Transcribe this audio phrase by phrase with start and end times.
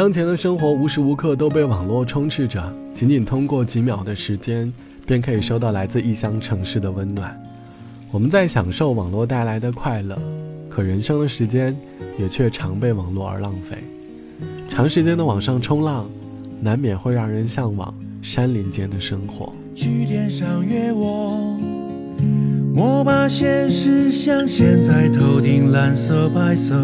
[0.00, 4.72] 当前的生活无时无刻都被网络充斥着，仅仅通过几秒的时间，
[5.04, 7.38] 便可以收到来自异乡城市的温暖。
[8.10, 10.18] 我们在享受网络带来的快乐，
[10.70, 11.76] 可人生的时间
[12.18, 13.76] 也却常被网络而浪费。
[14.70, 16.08] 长时间的网上冲浪，
[16.62, 19.52] 难免会让人向往山林间的生活。
[19.74, 21.58] 去天上约我，
[22.74, 26.74] 莫把现实像现在头顶蓝色白色。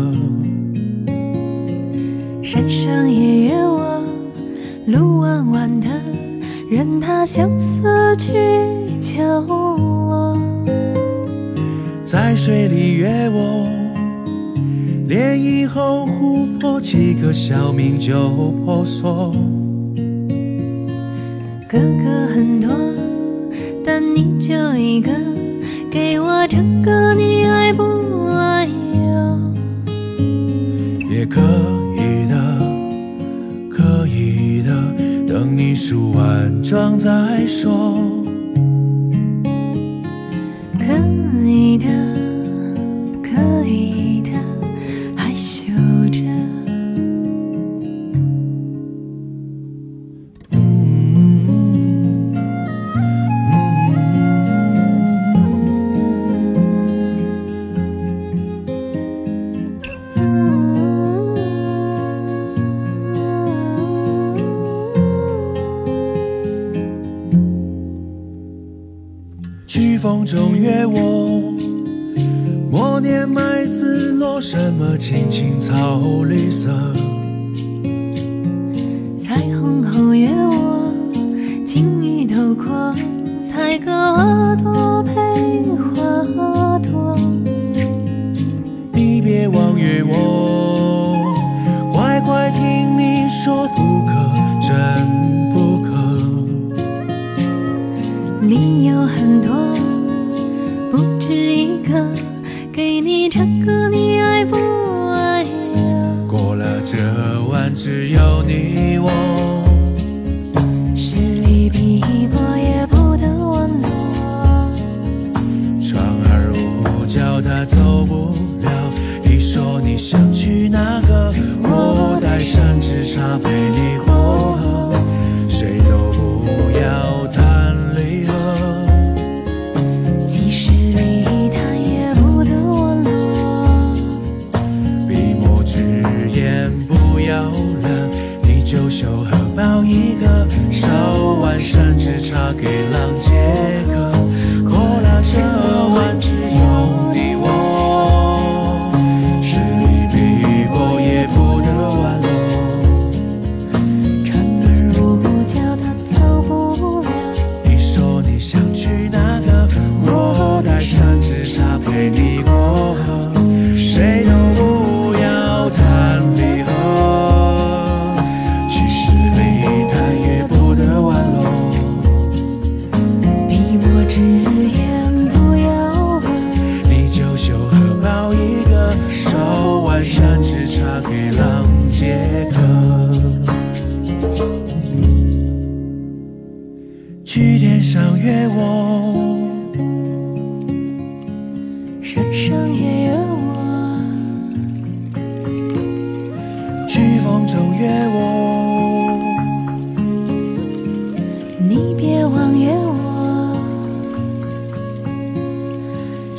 [2.47, 4.01] 山上也约我，
[4.87, 5.89] 路弯弯的，
[6.71, 7.83] 任它相思
[8.17, 8.35] 去
[9.01, 10.39] 角落。
[12.05, 13.67] 在水里约我，
[15.09, 18.31] 涟漪后湖泊几个小名就
[18.65, 19.35] 婆娑。
[21.69, 22.71] 哥哥很多，
[23.85, 25.11] 但你就一个，
[25.91, 27.83] 给我这个你爱不
[35.89, 38.06] 数完账再说。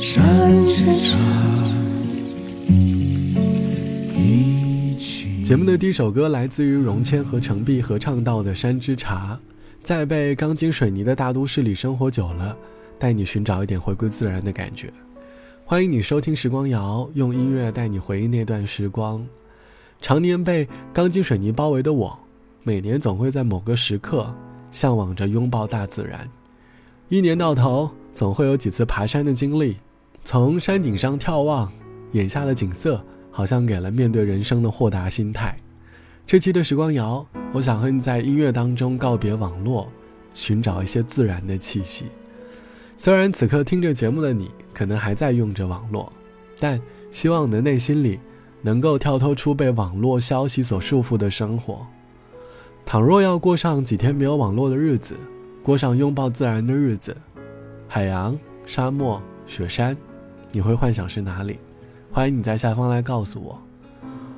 [0.00, 0.22] 山
[0.68, 1.18] 之茶。
[5.42, 9.34] 节目的第一首歌来自于荣谦和程璧合唱到的《山之茶》，
[9.82, 12.56] 在被钢筋水泥的大都市里生活久了，
[12.96, 14.92] 带你寻找一点回归自然的感觉。
[15.64, 19.26] 欢迎你收听时光谣，用音乐带你回忆那段时光。
[20.00, 22.16] 常年被钢筋水泥包围的我，
[22.62, 24.32] 每年总会在某个时刻
[24.70, 26.30] 向往着拥抱大自然。
[27.08, 29.76] 一年到头，总会有几次爬山的经历，
[30.24, 31.72] 从山顶上眺望，
[32.12, 35.56] 眼下的景色好像给了面对人生的豁达心态。
[36.26, 39.90] 这期的时光谣，我想和你在音乐当中告别网络，
[40.34, 42.06] 寻找一些自然的气息。
[42.96, 46.12] 虽然此刻听着节目的你可能还在用着网络，
[46.58, 46.78] 但
[47.10, 48.20] 希望你的内心里
[48.60, 51.86] 能够跳脱出被网络消息所束缚的生活。
[52.84, 55.14] 倘若要过上几天没有网络的日子，
[55.62, 57.16] 过上拥抱自然的日子，
[57.86, 59.96] 海洋、沙漠、雪山，
[60.52, 61.58] 你会幻想是哪里？
[62.10, 63.60] 欢迎你在下方来告诉我。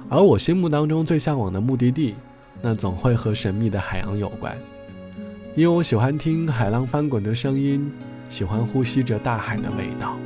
[0.09, 2.17] 而我心目当中最向往的目的地，
[2.61, 4.53] 那总会和神秘的海洋有关。
[5.55, 7.91] 因为我喜欢听海浪翻滚的声音，
[8.29, 10.17] 喜欢呼吸着大海的味道。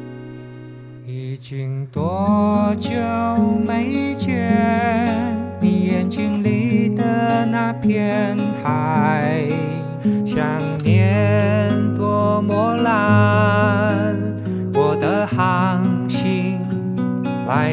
[1.07, 2.91] 已经多久
[3.67, 9.47] 没见你眼睛里的那片海？
[10.25, 13.94] 想念多么蓝，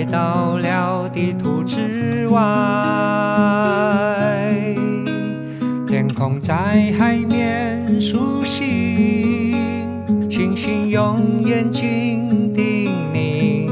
[0.02, 2.42] 来到了地图之外。
[5.88, 9.56] 天空在海面苏醒，
[10.28, 13.70] 星星用眼睛叮咛，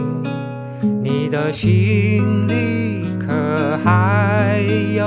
[1.02, 4.62] 你的心里可还
[4.96, 5.04] 有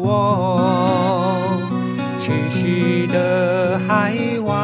[0.00, 1.38] 我
[2.18, 4.12] 栖息的海
[4.44, 4.55] 湾？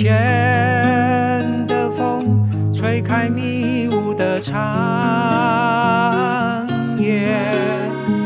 [0.00, 4.56] 咸咸的风吹开迷雾的长
[6.96, 7.36] 夜，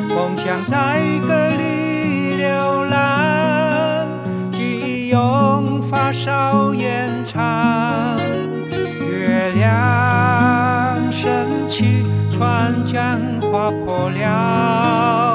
[0.09, 4.07] 梦想在歌里流浪，
[4.53, 8.17] 记忆用发梢延长，
[9.01, 15.34] 月亮升起，船桨划破了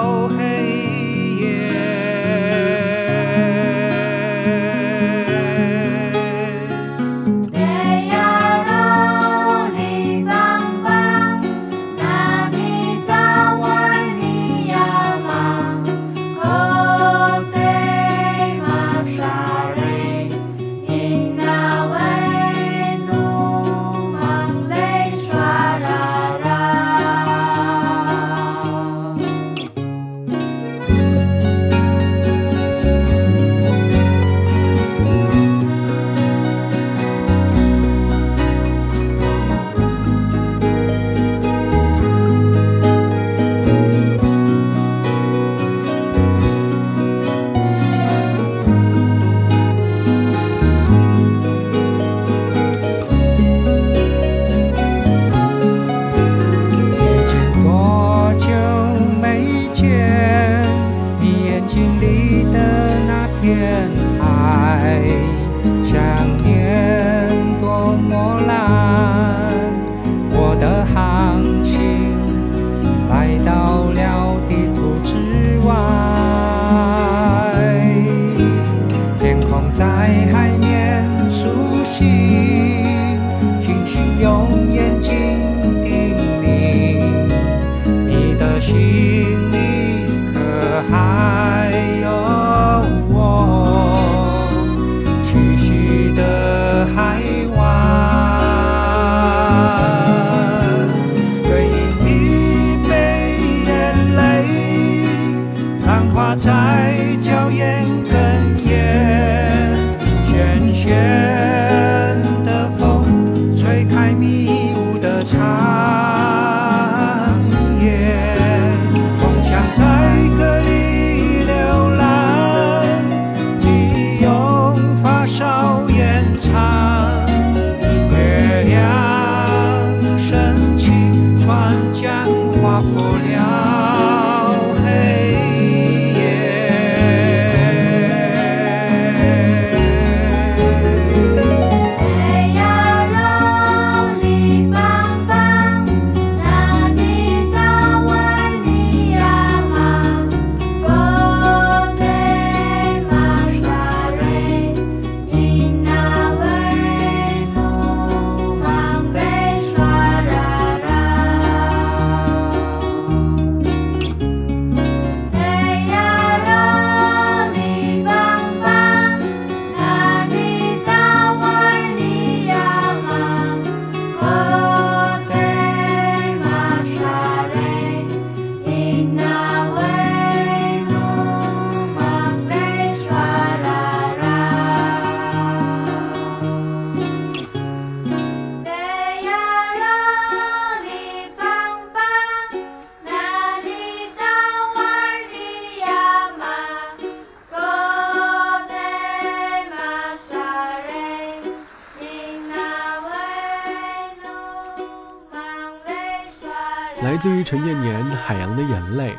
[207.20, 209.12] 自于陈建年《海洋的眼泪》，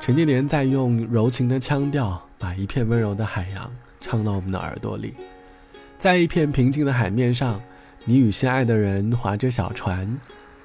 [0.00, 3.70] 陈建年在用柔情的腔调，把一片温柔的海洋
[4.00, 5.14] 唱到我们的耳朵里。
[5.96, 7.60] 在一片平静的海面上，
[8.04, 10.18] 你与心爱的人划着小船。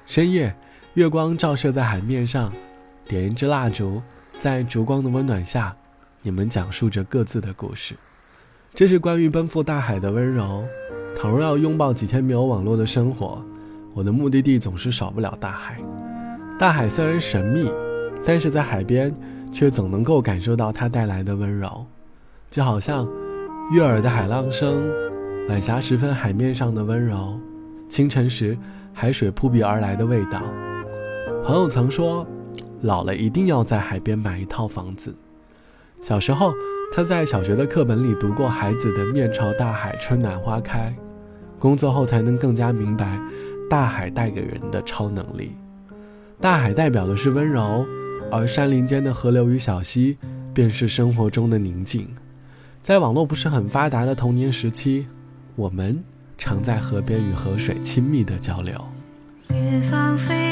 [0.04, 0.52] 深夜，
[0.94, 2.52] 月光照射在海面上，
[3.06, 4.02] 点一支蜡烛，
[4.36, 5.76] 在烛光的温暖下，
[6.22, 7.94] 你们讲述着各自的故事。
[8.74, 10.66] 这是关于奔赴大海的温柔。
[11.16, 13.44] 倘若要拥抱几天没有网络的生活，
[13.94, 15.76] 我的目的地总是少不了大海。
[16.60, 17.72] 大海虽然神秘。
[18.22, 19.10] 但是在海边，
[19.50, 21.86] 却总能够感受到它带来的温柔，
[22.50, 23.08] 就好像
[23.72, 24.84] 悦耳的海浪声，
[25.48, 27.40] 晚霞时分海面上的温柔，
[27.88, 28.58] 清晨时
[28.92, 30.42] 海水扑鼻而来的味道。
[31.42, 32.26] 朋友曾说，
[32.82, 35.16] 老了一定要在海边买一套房子。
[35.98, 36.52] 小时候，
[36.92, 40.94] 他在小学的课本里读过孩子的“面朝大海，春暖花开”，
[41.58, 43.18] 工作后才能更加明白
[43.70, 45.56] 大海带给人的超能力。
[46.40, 47.86] 大海代表的是温柔。
[48.32, 50.16] 而山林间的河流与小溪，
[50.54, 52.08] 便是生活中的宁静。
[52.80, 55.06] 在网络不是很发达的童年时期，
[55.56, 56.02] 我们
[56.38, 58.72] 常在河边与河水亲密的交流。
[59.48, 60.49] 远方飞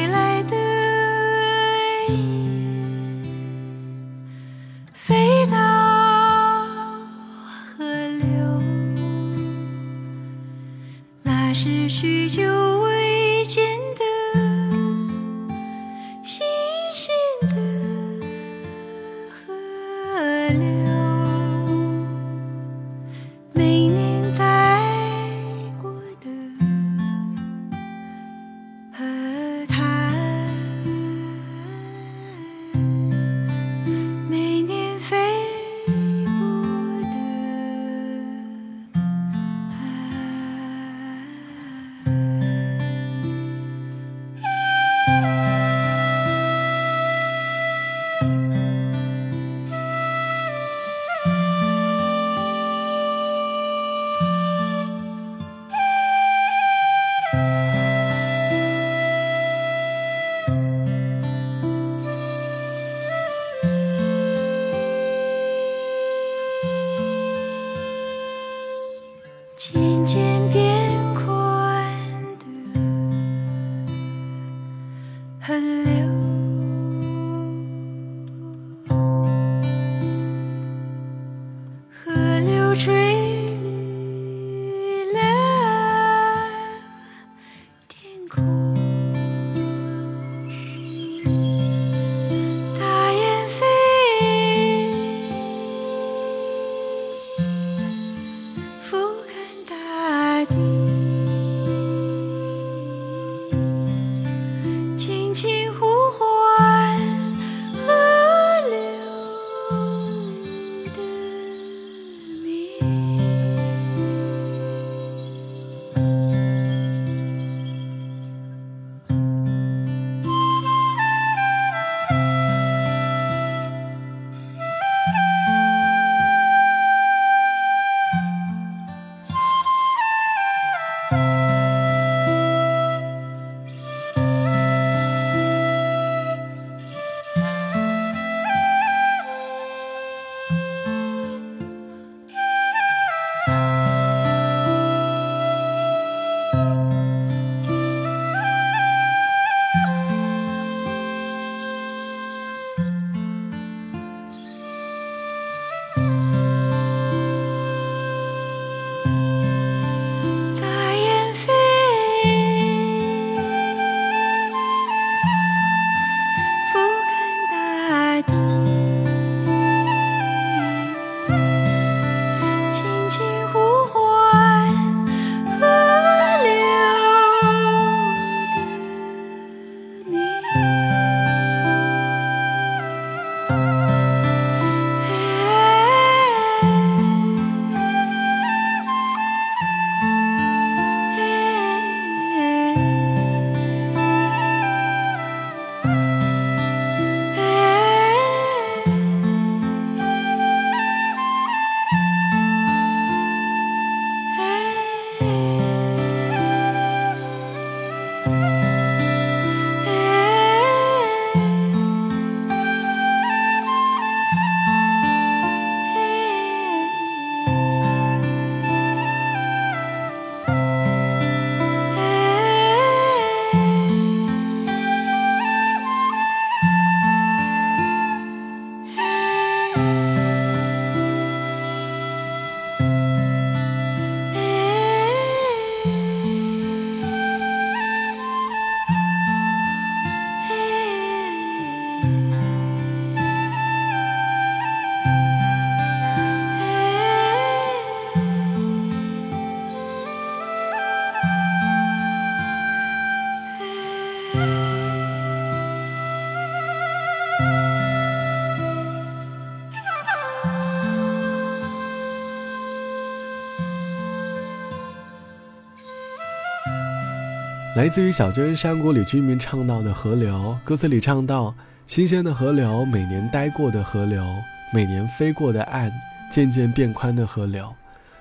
[267.77, 271.55] 来自于小娟山谷里居民唱到的河流，歌词里唱到：
[271.87, 274.25] 新鲜的河流，每年待过的河流，
[274.73, 275.93] 每年飞过的岸，
[276.31, 277.73] 渐渐变宽的河流，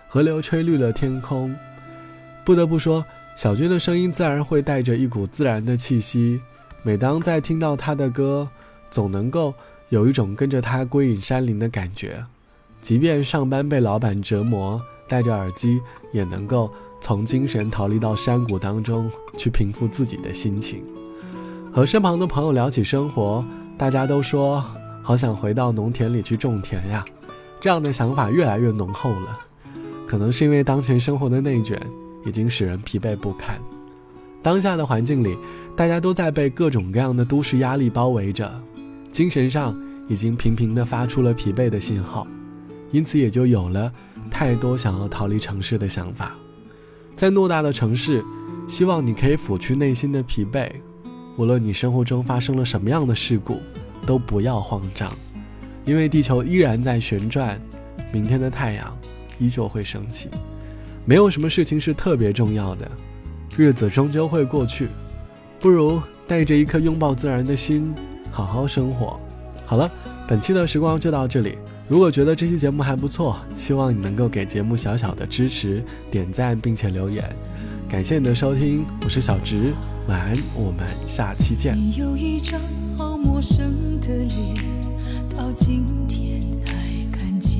[0.09, 1.55] 河流吹绿了天空。
[2.43, 3.03] 不得不说，
[3.35, 6.41] 小娟的声音自然会带着一股自然的气息。
[6.83, 8.47] 每当在听到她的歌，
[8.91, 9.53] 总能够
[9.89, 12.23] 有一种跟着她归隐山林的感觉。
[12.81, 15.79] 即便上班被老板折磨，戴着耳机
[16.11, 20.83] 也能够从精神逃离到山谷当中去平复自己的心情。
[21.71, 23.45] 和身旁的朋友聊起生活，
[23.77, 24.63] 大家都说
[25.03, 27.05] 好想回到农田里去种田呀。
[27.59, 29.39] 这样的想法越来越浓厚了，
[30.07, 31.79] 可能是因为当前生活的内卷。
[32.25, 33.57] 已经使人疲惫不堪。
[34.43, 35.37] 当下的环境里，
[35.77, 38.51] 大家都在被各种各样的都市压力包围着，
[39.11, 39.73] 精神上
[40.09, 42.27] 已经频频地发出了疲惫的信号，
[42.91, 43.89] 因此也就有了
[44.29, 46.35] 太多想要逃离城市的想法。
[47.17, 48.23] 在偌大的城市，
[48.67, 50.69] 希望你可以抚去内心的疲惫。
[51.35, 53.59] 无论你生活中发生了什么样的事故，
[54.05, 55.11] 都不要慌张，
[55.83, 57.59] 因为地球依然在旋转，
[58.13, 58.95] 明天的太阳
[59.39, 60.29] 依旧会升起。
[61.05, 62.87] 没有什么事情是特别重要的，
[63.57, 64.87] 日子终究会过去，
[65.59, 67.95] 不如带着一颗拥抱自然的心，
[68.29, 69.19] 好好生活。
[69.65, 69.91] 好了，
[70.27, 71.57] 本期的时光就到这里。
[71.89, 75.81] 如果觉得这期节目还不错，希望你能够给节目小小的支持，
[76.11, 77.23] 点赞并且留言。
[77.87, 79.73] 感谢你的收听，我是小直，
[80.09, 81.77] 晚安，我们下期见。
[81.77, 82.59] 你有一张
[82.97, 84.29] 好陌生的脸，
[85.33, 86.73] 到今天才
[87.09, 87.57] 看见，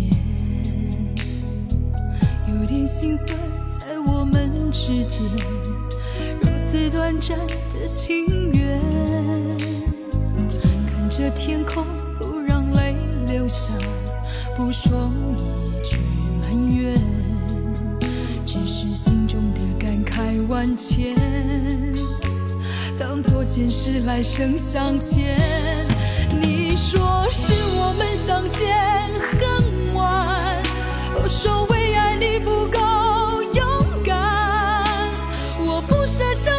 [2.50, 3.28] 有点心酸。
[3.80, 5.22] 在我们之间
[6.42, 8.82] 如此短暂的情缘，
[10.92, 11.86] 看着天空
[12.20, 12.94] 不让泪
[13.26, 13.72] 流下，
[14.58, 16.00] 不说一句
[16.42, 17.00] 埋怨，
[18.44, 21.16] 只是心中的感慨万千，
[22.98, 25.38] 当作前世来生相欠。
[26.42, 28.76] 你说是我们相见
[29.40, 30.42] 恨晚，
[31.22, 32.80] 我说为爱你不够。
[33.54, 34.84] 勇敢，
[35.60, 36.50] 我不奢求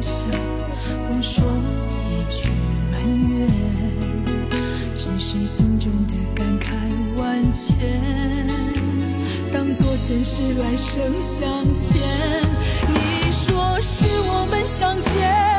[0.00, 0.24] 下，
[1.08, 1.44] 不说
[2.08, 2.50] 一句
[2.90, 3.48] 埋怨，
[4.94, 6.72] 只是心中的感慨
[7.16, 7.76] 万千，
[9.52, 12.00] 当作前世来生相欠。
[12.88, 14.58] 你说是我们。
[14.68, 15.57] 相见。